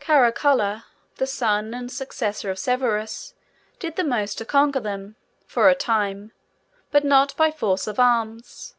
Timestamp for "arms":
8.00-8.74